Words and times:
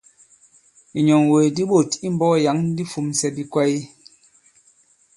Ìnyɔ̀ŋwègè 0.97 1.47
di 1.55 1.63
ɓôt 1.71 1.91
i 2.05 2.07
mbɔ̄k 2.13 2.33
yǎŋ 2.43 2.57
di 2.75 2.83
fūmsɛ 2.91 3.27
mayo. 3.51 3.81